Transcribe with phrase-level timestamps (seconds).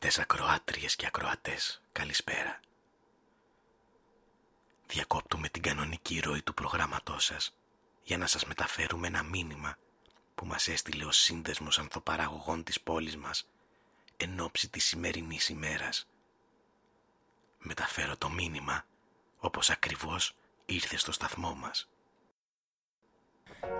[0.00, 2.60] Αγαπητές ακροάτριες και ακροατές, καλησπέρα.
[4.86, 7.56] Διακόπτουμε την κανονική ροή του προγράμματός σας
[8.02, 9.76] για να σας μεταφέρουμε ένα μήνυμα
[10.34, 13.48] που μας έστειλε ο σύνδεσμος ανθοπαραγωγών της πόλης μας
[14.16, 16.06] εν ώψη της σημερινής ημέρας.
[17.58, 18.84] Μεταφέρω το μήνυμα
[19.38, 20.34] όπως ακριβώς
[20.66, 21.88] ήρθε στο σταθμό μας.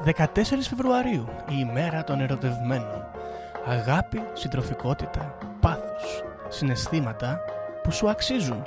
[0.04, 3.17] 14 Φεβρουαρίου, η ημέρα των ερωτευμένων.
[3.66, 7.40] Αγάπη, συντροφικότητα, πάθος, συναισθήματα
[7.82, 8.66] που σου αξίζουν.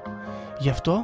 [0.59, 1.02] Γι' αυτό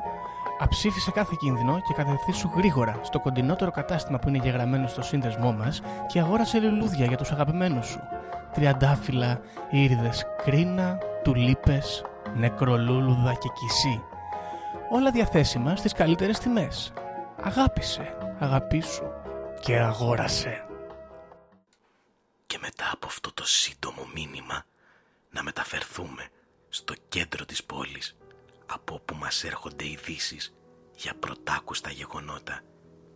[0.60, 5.82] αψήφισε κάθε κίνδυνο και κατευθύνσου γρήγορα στο κοντινότερο κατάστημα που είναι γεγραμμένο στο σύνδεσμό μας
[6.08, 8.00] και αγόρασε λουλούδια για τους αγαπημένους σου.
[8.54, 12.04] Τριαντάφυλλα, ήριδες κρίνα, τουλίπες,
[12.36, 14.02] νεκρολούλουδα και κισί.
[14.90, 16.94] Όλα διαθέσιμα στις καλύτερες τιμές.
[17.44, 19.04] Αγάπησε, αγαπήσου
[19.60, 20.67] και αγόρασε.
[22.48, 24.66] Και μετά από αυτό το σύντομο μήνυμα
[25.30, 26.30] να μεταφερθούμε
[26.70, 28.18] στο κέντρο της πόλης
[28.66, 30.54] από όπου μας έρχονται ειδήσεις
[30.96, 32.62] για πρωτάκουστα γεγονότα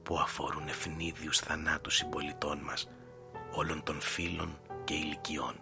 [0.04, 2.90] που αφορούν ευνίδιους θανάτους συμπολιτών μας
[3.52, 5.62] όλων των φίλων και ηλικιών.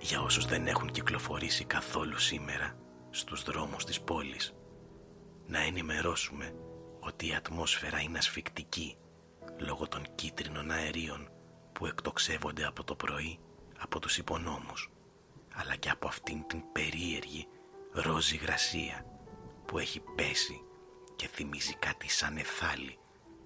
[0.00, 2.76] Για όσους δεν έχουν κυκλοφορήσει καθόλου σήμερα
[3.10, 4.54] στους δρόμους της πόλης
[5.46, 6.54] να ενημερώσουμε
[7.00, 8.96] ότι η ατμόσφαιρα είναι ασφικτική
[9.58, 11.30] λόγω των κίτρινων αερίων
[11.72, 13.38] που εκτοξεύονται από το πρωί
[13.78, 14.90] από τους υπονόμους
[15.54, 17.48] αλλά και από αυτήν την περίεργη
[17.92, 19.04] ρόζι γρασία
[19.66, 20.62] που έχει πέσει
[21.16, 22.98] και θυμίζει κάτι σαν εθάλη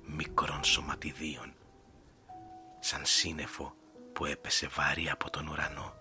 [0.06, 1.54] μικρών σωματιδίων
[2.80, 3.74] σαν σύννεφο
[4.12, 5.94] που έπεσε βάρη από τον ουρανό.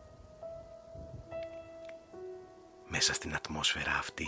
[2.88, 4.28] Μέσα στην ατμόσφαιρα αυτή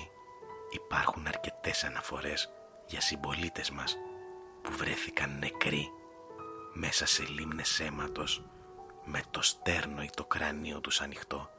[0.72, 2.50] υπάρχουν αρκετές αναφορές
[2.88, 3.98] για συμπολίτες μας
[4.64, 5.92] που βρέθηκαν νεκροί
[6.74, 8.44] μέσα σε λίμνες αίματος
[9.06, 11.50] με το στέρνο ή το κράνιο τους ανοιχτό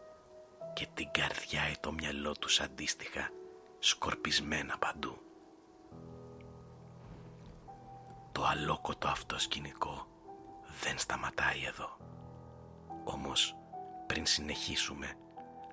[0.75, 3.31] και την καρδιά ή το μυαλό τους αντίστοιχα
[3.79, 5.19] σκορπισμένα παντού.
[8.33, 10.07] Το αλόκοτο αυτό σκηνικό
[10.83, 11.97] δεν σταματάει εδώ.
[13.05, 13.57] Όμως
[14.07, 15.15] πριν συνεχίσουμε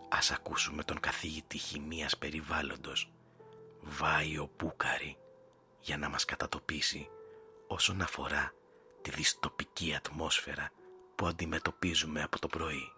[0.09, 3.11] ας ακούσουμε τον καθηγητή χημίας περιβάλλοντος
[3.81, 5.17] Βάιο Πούκαρη
[5.79, 7.09] για να μας κατατοπίσει
[7.71, 8.53] όσον αφορά
[9.01, 10.71] τη δυστοπική ατμόσφαιρα
[11.15, 12.91] που αντιμετωπίζουμε από το πρωί.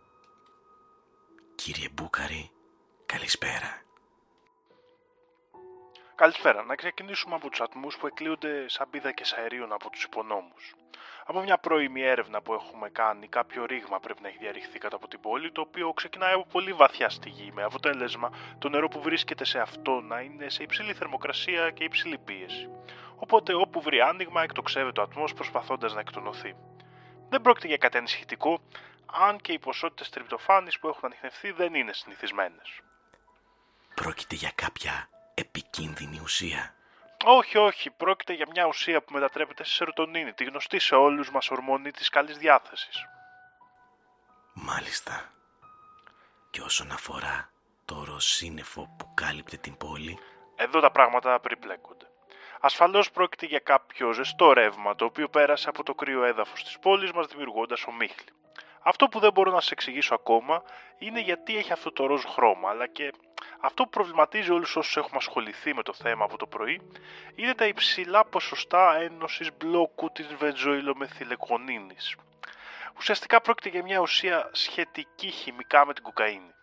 [1.56, 2.52] Κύριε Μπούκαρη,
[3.06, 3.82] καλησπέρα.
[6.16, 6.64] Καλησπέρα.
[6.64, 10.76] Να ξεκινήσουμε από τους ατμούς που εκλείονται σαν πίδακες αερίων από τους υπονόμους.
[11.26, 15.08] Από μια πρώιμη έρευνα που έχουμε κάνει, κάποιο ρήγμα πρέπει να έχει διαρριχθεί κάτω από
[15.08, 18.30] την πόλη, το οποίο ξεκινάει από πολύ βαθιά στη γη, με αποτέλεσμα
[18.60, 22.70] το νερό που βρίσκεται σε αυτό να είναι σε υψηλή θερμοκρασία και υψηλή πίεση.
[23.16, 26.56] Οπότε όπου βρει άνοιγμα εκτοξεύεται ο ατμός προσπαθώντας να εκτονωθεί.
[27.30, 28.62] Δεν πρόκειται για κάτι ανησυχητικό,
[29.28, 32.82] αν και οι ποσότητες τριπτοφάνη που έχουν ανοιχνευτεί δεν είναι συνηθισμένες.
[33.96, 36.76] Πρόκειται για κάποια επικίνδυνη ουσία.
[37.26, 37.90] Όχι, όχι.
[37.90, 42.10] Πρόκειται για μια ουσία που μετατρέπεται σε σερωτονίνη, τη γνωστή σε όλους μας ορμόνη της
[42.10, 43.06] καλής διάθεσης.
[44.54, 45.32] Μάλιστα.
[46.50, 47.50] Και όσον αφορά
[47.86, 50.20] το ροσύνεφο που κάλυπτε την πόλη...
[50.56, 52.08] Εδώ τα πράγματα περιπλέκονται.
[52.60, 57.12] Ασφαλώς πρόκειται για κάποιο ζεστό ρεύμα το οποίο πέρασε από το κρύο έδαφος της πόλης
[57.12, 58.32] μας δημιουργώντας ομίχλη.
[58.84, 60.64] Αυτό που δεν μπορώ να σα εξηγήσω ακόμα
[60.98, 63.12] είναι γιατί έχει αυτό το ροζ χρώμα, αλλά και
[63.60, 66.82] αυτό που προβληματίζει όλους όσους έχουμε ασχοληθεί με το θέμα από το πρωί
[67.36, 72.16] είναι τα υψηλά ποσοστά ένωσης μπλόκου της βενζοϊλομεθυλεκονίνης.
[72.98, 76.54] Ουσιαστικά πρόκειται για μια ουσία σχετική χημικά με την κοκαίνη.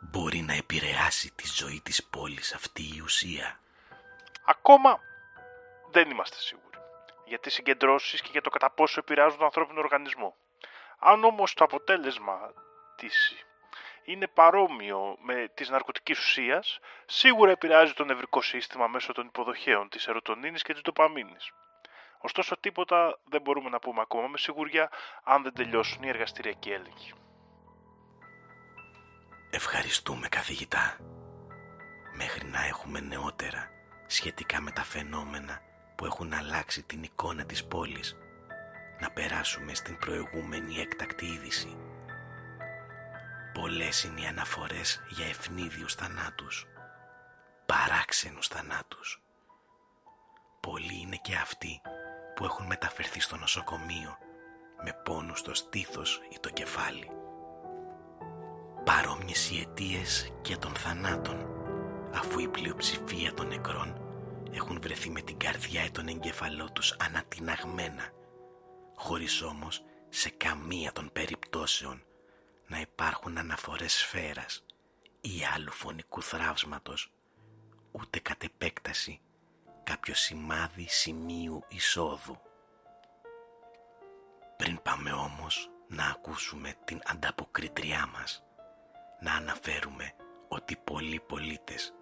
[0.00, 3.60] Μπορεί να επηρεάσει τη ζωή της πόλης αυτή η ουσία;
[4.44, 5.00] Ακόμα
[5.90, 6.66] δεν είμαστε σίγουροι
[7.26, 10.36] για τις συγκεντρώσεις και για το κατά πόσο επηρεάζουν τον ανθρώπινο οργανισμό.
[10.98, 12.52] Αν όμως το αποτέλεσμα
[12.96, 13.46] της
[14.04, 20.06] είναι παρόμοιο με της ναρκωτικής ουσίας, σίγουρα επηρεάζει το νευρικό σύστημα μέσω των υποδοχέων της
[20.06, 21.52] ερωτονίνης και της ντοπαμίνης.
[22.18, 24.90] Ωστόσο τίποτα δεν μπορούμε να πούμε ακόμα με σιγουριά
[25.24, 27.12] αν δεν τελειώσουν οι εργαστηριακοί έλεγχοι.
[29.50, 30.96] Ευχαριστούμε καθηγητά.
[32.16, 33.70] Μέχρι να έχουμε νεότερα
[34.06, 35.60] σχετικά με τα φαινόμενα
[35.96, 38.16] που έχουν αλλάξει την εικόνα της πόλης
[39.00, 41.76] να περάσουμε στην προηγούμενη έκτακτη είδηση.
[43.52, 46.66] Πολλές είναι οι αναφορές για ευνίδιους θανάτους,
[47.66, 49.22] παράξενους θανάτους.
[50.60, 51.80] Πολλοί είναι και αυτοί
[52.34, 54.18] που έχουν μεταφερθεί στο νοσοκομείο
[54.84, 57.10] με πόνους στο στήθος ή το κεφάλι.
[58.84, 61.46] Παρόμοιες οι αιτίες και των θανάτων,
[62.14, 64.00] αφού η πλειοψηφία των νεκρών
[64.52, 68.15] έχουν βρεθεί με την καρδιά ή τον εγκέφαλό τους ανατιναγμένα
[68.96, 72.02] χωρίς όμως σε καμία των περιπτώσεων
[72.66, 74.64] να υπάρχουν αναφορές σφαίρας
[75.20, 77.12] ή άλλου φωνικού θράψματος,
[77.90, 79.20] ούτε κατ' επέκταση
[79.82, 82.38] κάποιο σημάδι σημείου εισόδου.
[84.56, 88.44] Πριν πάμε όμως να ακούσουμε την ανταποκριτριά μας,
[89.20, 90.12] να αναφέρουμε
[90.48, 91.92] ότι πολλοί πολίτες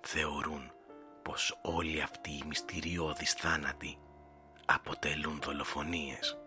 [0.00, 0.72] θεωρούν
[1.22, 3.98] πως όλοι αυτοί οι μυστηριώδεις θάνατοι
[4.64, 6.38] αποτελούν δολοφονίες.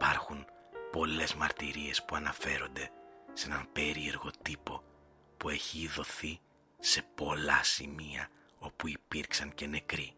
[0.00, 0.46] Υπάρχουν
[0.92, 2.90] πολλές μαρτυρίες που αναφέρονται
[3.32, 4.82] σε έναν περίεργο τύπο
[5.36, 6.40] που έχει ειδωθεί
[6.78, 10.14] σε πολλά σημεία όπου υπήρξαν και νεκροί.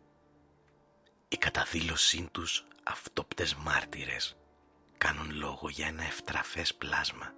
[1.29, 4.37] Η καταδήλωσή τους αυτόπτες μάρτυρες
[4.99, 7.34] κάνουν λόγο για ένα ευτραφές πλάσμα,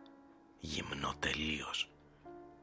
[0.58, 1.90] γυμνό τελείως,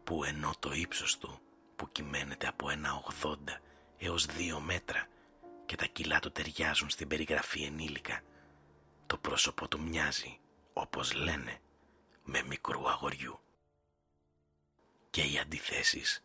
[0.04, 1.40] που ενώ το ύψος του
[1.76, 3.36] που κυμαίνεται από ένα 80
[3.98, 5.08] έως 2 μέτρα
[5.66, 8.22] και τα κιλά του ταιριάζουν στην περιγραφή ενήλικα,
[9.12, 10.40] το πρόσωπο του μοιάζει,
[10.74, 11.62] όπως λένε,
[12.24, 13.40] με μικρού αγοριού.
[15.10, 16.24] Και οι αντιθέσεις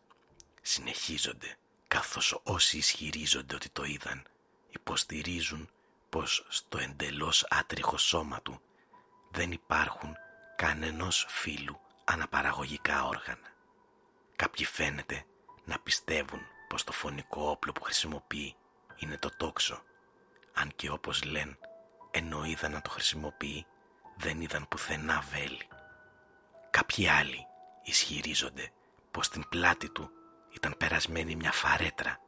[0.61, 1.57] συνεχίζονται
[1.87, 4.23] καθώς όσοι ισχυρίζονται ότι το είδαν
[4.69, 5.69] υποστηρίζουν
[6.09, 8.61] πως στο εντελώς άτριχο σώμα του
[9.31, 10.15] δεν υπάρχουν
[10.55, 13.53] κανενός φύλου αναπαραγωγικά όργανα.
[14.35, 15.25] Κάποιοι φαίνεται
[15.65, 18.55] να πιστεύουν πως το φωνικό όπλο που χρησιμοποιεί
[18.95, 19.83] είναι το τόξο,
[20.53, 21.57] αν και όπως λένε
[22.17, 23.65] ενώ είδαν να το χρησιμοποιεί
[24.17, 25.67] δεν είδαν πουθενά βέλη.
[26.69, 27.47] Κάποιοι άλλοι
[27.83, 28.71] ισχυρίζονται
[29.11, 30.09] πως στην πλάτη του
[30.55, 32.19] ήταν περασμένη μια φαρέτρα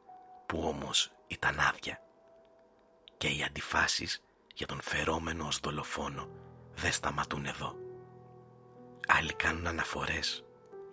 [0.46, 2.02] που όμως ήταν άδεια.
[3.16, 4.22] Και οι αντιφάσεις
[4.54, 6.28] για τον φερόμενο ως δολοφόνο
[6.74, 7.76] δεν σταματούν εδώ.
[9.06, 10.44] Άλλοι κάνουν αναφορές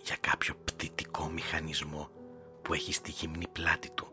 [0.01, 2.09] για κάποιο πτυτικό μηχανισμό
[2.61, 4.07] που έχει στη γυμνή πλάτη του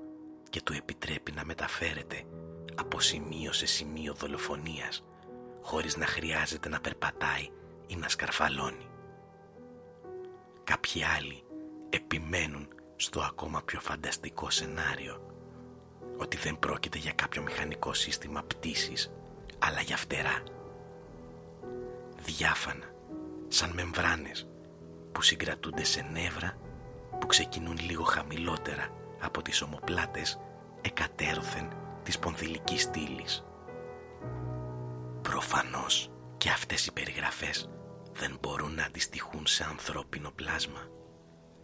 [0.50, 2.24] και του επιτρέπει να μεταφέρεται
[2.74, 5.04] από σημείο σε σημείο δολοφονίας
[5.62, 7.48] χωρίς να χρειάζεται να περπατάει
[7.86, 8.86] ή να σκαρφαλώνει.
[10.64, 11.44] Κάποιοι άλλοι
[11.90, 15.34] επιμένουν στο ακόμα πιο φανταστικό σενάριο
[16.16, 19.12] ότι δεν πρόκειται για κάποιο μηχανικό σύστημα πτήσης
[19.58, 20.42] αλλά για φτερά.
[22.24, 22.94] Διάφανα,
[23.48, 24.48] σαν μεμβράνες
[25.12, 26.58] που συγκρατούνται σε νεύρα
[27.20, 28.88] που ξεκινούν λίγο χαμηλότερα
[29.20, 30.40] από τις ομοπλάτες
[30.80, 33.44] εκατέρωθεν της πονθυλικής στήλης.
[35.22, 37.68] Προφανώς και αυτές οι περιγραφές
[38.12, 40.88] δεν μπορούν να αντιστοιχούν σε ανθρώπινο πλάσμα.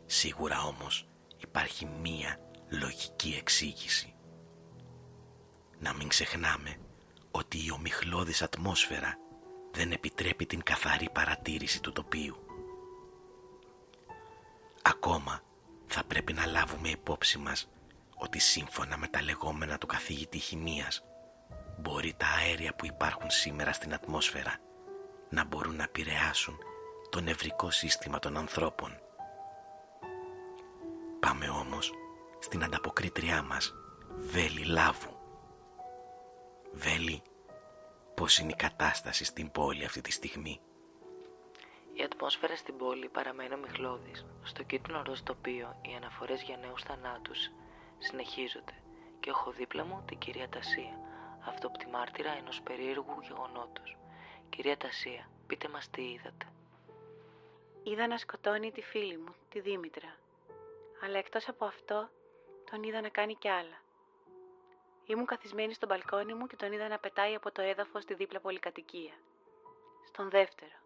[0.06, 2.38] Σίγουρα όμως υπάρχει μία
[2.68, 4.14] λογική εξήγηση.
[5.78, 6.76] Να μην ξεχνάμε
[7.30, 9.18] ότι η ομιχλώδης ατμόσφαιρα
[9.70, 12.36] δεν επιτρέπει την καθαρή παρατήρηση του τοπίου.
[14.82, 15.40] Ακόμα
[15.86, 17.68] θα πρέπει να λάβουμε υπόψη μας
[18.22, 21.04] ότι σύμφωνα με τα λεγόμενα του καθηγητή χημίας
[21.78, 24.56] μπορεί τα αέρια που υπάρχουν σήμερα στην ατμόσφαιρα
[25.30, 26.58] να μπορούν να επηρεάσουν
[27.10, 29.00] το νευρικό σύστημα των ανθρώπων.
[31.20, 31.92] Πάμε όμως
[32.38, 33.74] στην ανταποκρίτριά μας,
[34.16, 35.18] Βέλη Λάβου.
[36.72, 37.22] Βέλη,
[38.14, 40.60] πώς είναι η κατάσταση στην πόλη αυτή τη στιγμή;
[41.92, 44.26] Η ατμόσφαιρα στην πόλη παραμένει ομιχλώδης.
[44.42, 47.50] Στο κίτρινο ροζ τοπίο οι αναφορές για νέους θανάτους
[48.00, 48.74] συνεχίζονται
[49.20, 51.00] και έχω δίπλα μου την κυρία Τασία,
[51.46, 53.96] αυτοπτημάρτυρα ενός περίεργου γεγονότος.
[54.48, 56.46] Κυρία Τασία, πείτε μας τι είδατε.
[57.82, 60.16] Είδα να σκοτώνει τη φίλη μου, τη Δήμητρα.
[61.04, 62.08] Αλλά εκτός από αυτό,
[62.70, 63.82] τον είδα να κάνει κι άλλα.
[65.06, 68.40] Ήμουν καθισμένη στο μπαλκόνι μου και τον είδα να πετάει από το έδαφος στη δίπλα
[68.40, 69.14] πολυκατοικία.
[70.06, 70.78] Στον δεύτερο.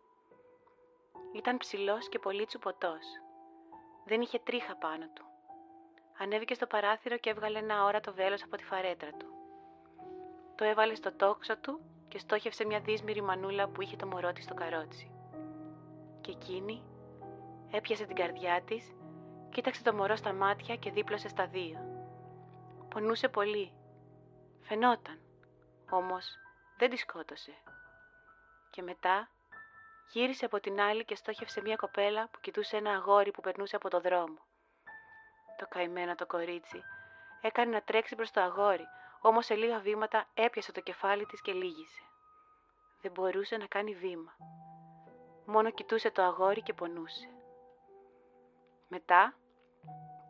[1.35, 3.04] Ήταν ψηλός και πολύ τσουποτός.
[4.04, 5.34] Δεν είχε τρίχα πάνω του.
[6.18, 9.26] Ανέβηκε στο παράθυρο και έβγαλε ένα όρατο βέλος από τη φαρέτρα του.
[10.54, 14.44] Το έβαλε στο τόξο του και στόχευσε μια δύσμηρη μανούλα που είχε το μωρό της
[14.44, 15.11] στο καρότσι.
[16.21, 16.83] Και εκείνη
[17.71, 18.94] έπιασε την καρδιά της,
[19.50, 21.78] κοίταξε το μωρό στα μάτια και δίπλωσε στα δύο.
[22.88, 23.73] Πονούσε πολύ.
[24.61, 25.21] Φαινόταν.
[25.90, 26.38] Όμως
[26.78, 27.52] δεν τη σκότωσε.
[28.71, 29.28] Και μετά
[30.12, 33.90] γύρισε από την άλλη και στόχευσε μια κοπέλα που κοιτούσε ένα αγόρι που περνούσε από
[33.90, 34.38] το δρόμο.
[35.59, 36.83] Το καημένο το κορίτσι
[37.47, 38.87] έκανε να τρέξει προς το αγόρι,
[39.21, 42.03] όμως σε λίγα βήματα έπιασε το κεφάλι της και λύγησε.
[43.01, 44.37] Δεν μπορούσε να κάνει βήμα.
[45.47, 47.29] Μόνο κοιτούσε το αγόρι και πονούσε.
[48.89, 49.35] Μετά,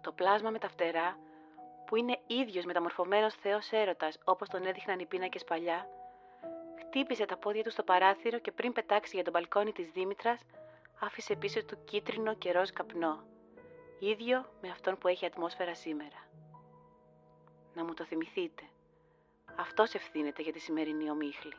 [0.01, 1.19] το πλάσμα με τα φτερά,
[1.87, 5.89] που είναι ίδιος μεταμορφωμένος θεός έρωτας όπως τον έδειχναν οι πίνακες παλιά,
[6.79, 10.41] χτύπησε τα πόδια του στο παράθυρο και πριν πετάξει για τον μπαλκόνι της Δήμητρας,
[11.01, 13.23] άφησε πίσω του κίτρινο και ροζ καπνό,
[14.09, 16.29] ίδιο με αυτόν που έχει ατμόσφαιρα σήμερα.
[17.75, 18.63] Να μου το θυμηθείτε.
[19.57, 21.57] Αυτός ευθύνεται για τη σημερινή ομίχλη.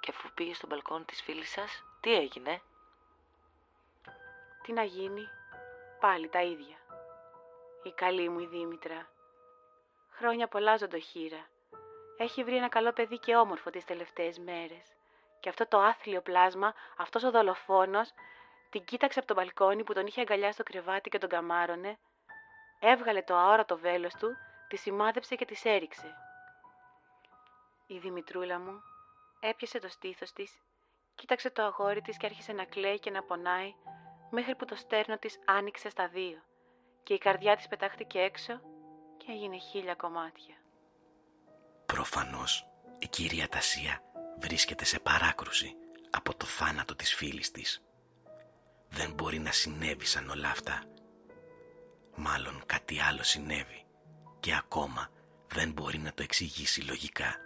[0.00, 2.60] Και αφού πήγε στο μπαλκόνι της φίλης σας, τι έγινε;
[4.62, 5.28] Τι να γίνει,
[6.00, 6.76] πάλι τα ίδια.
[7.82, 9.08] Η καλή μου η Δήμητρα.
[10.10, 11.46] Χρόνια πολλά ζωντοχύρα.
[12.16, 14.92] Έχει βρει ένα καλό παιδί και όμορφο τις τελευταίες μέρες.
[15.40, 18.12] Και αυτό το άθλιο πλάσμα, αυτός ο δολοφόνος,
[18.72, 21.98] την κοίταξε από το μπαλκόνι που τον είχε αγκαλιά στο κρεβάτι και τον καμάρωνε,
[22.80, 24.28] έβγαλε το αόρατο βέλος του,
[24.68, 26.16] τη σημάδεψε και της έριξε.
[27.86, 28.82] Η Δημητρούλα μου
[29.40, 30.52] έπιασε το στήθος της,
[31.14, 33.74] κοίταξε το αγόρι της και άρχισε να κλαίει και να πονάει,
[34.30, 36.42] μέχρι που το στέρνο της άνοιξε στα δύο
[37.02, 38.60] και η καρδιά της πετάχτηκε έξω
[39.16, 40.54] και έγινε χίλια κομμάτια.
[41.86, 42.66] Προφανώς
[42.98, 44.02] η κυρία Τασία
[44.38, 45.76] βρίσκεται σε παράκρουση
[46.10, 47.82] από το θάνατο της φίλης της.
[48.94, 50.82] Δεν μπορεί να συνέβησαν όλα αυτά.
[52.14, 53.86] Μάλλον κάτι άλλο συνέβη
[54.40, 55.08] και ακόμα
[55.46, 57.36] δεν μπορεί να το εξηγήσει λογικά.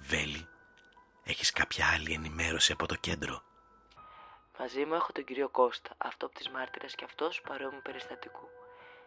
[0.00, 0.48] Βέλη,
[1.24, 3.42] έχεις κάποια άλλη ενημέρωση από το κέντρο;
[4.58, 8.48] Μαζί μου έχω τον κύριο Κώστα, αυτό από τις μάρτυρες και αυτός παρόμοιου περιστατικού.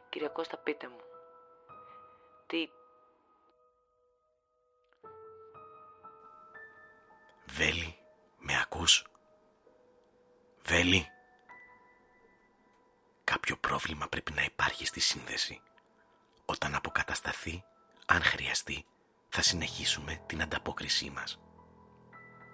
[0.10, 1.00] Κύριε Κώστα, πείτε μου.
[2.48, 2.70] Τι...
[7.46, 8.09] Βέλη, με ακούς;
[10.70, 11.08] Βέλη.
[13.24, 15.62] Κάποιο πρόβλημα πρέπει να υπάρχει στη σύνδεση.
[16.46, 17.64] Όταν αποκατασταθεί,
[18.06, 18.86] αν χρειαστεί,
[19.30, 21.40] θα συνεχίσουμε την ανταπόκρισή μας.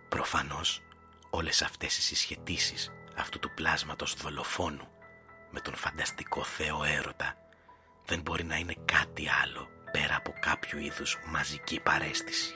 [0.10, 0.82] Προφανώς,
[1.30, 4.88] όλες αυτές οι συσχετήσεις αυτού του πλάσματος δολοφόνου
[5.52, 7.38] με τον φανταστικό Θεό έρωτα
[8.06, 12.54] δεν μπορεί να είναι κάτι άλλο πέρα από κάποιο είδους μαζική παρέστηση.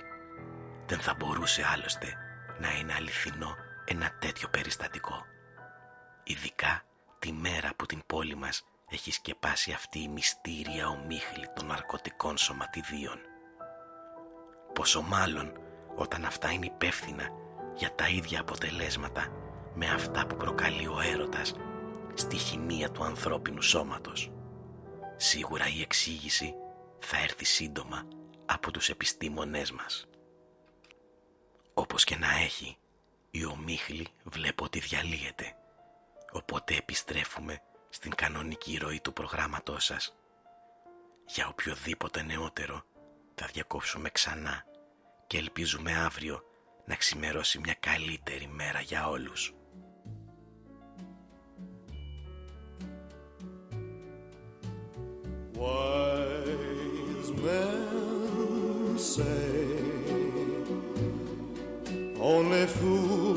[0.86, 2.18] Δεν θα μπορούσε άλλωστε
[2.60, 5.26] να είναι αληθινό ένα τέτοιο περιστατικό.
[6.32, 6.84] Ειδικά
[7.20, 13.20] τη μέρα που την πόλη μας έχει σκεπάσει αυτή η μυστήρια ομίχλη των ναρκωτικών σωματιδίων.
[14.74, 15.52] Πόσο μάλλον
[15.96, 17.30] όταν αυτά είναι υπεύθυνα
[17.76, 19.28] για τα ίδια αποτελέσματα
[19.74, 21.56] με αυτά που προκαλεί ο έρωτας
[22.14, 24.32] στη χημεία του ανθρώπινου σώματος.
[25.18, 26.54] Σίγουρα η εξήγηση
[27.00, 28.08] θα έρθει σύντομα
[28.46, 30.08] από τους επιστήμονές μας.
[31.74, 32.78] Όπως και να έχει,
[33.32, 35.54] η ομίχλη βλέπω ότι διαλύεται,
[36.32, 40.16] οπότε επιστρέφουμε στην κανονική ροή του προγράμματός σας.
[41.26, 42.84] Για οποιοδήποτε νεότερο
[43.36, 44.64] θα διακόψουμε ξανά
[45.28, 46.44] και ελπίζουμε αύριο
[46.86, 49.54] να ξημερώσει μια καλύτερη μέρα για όλους.
[55.62, 59.70] Wise men say
[62.32, 63.29] only fools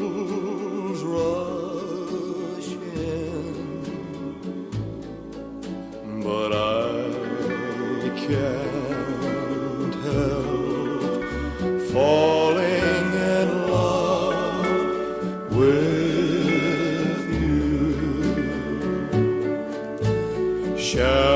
[20.93, 21.32] Shall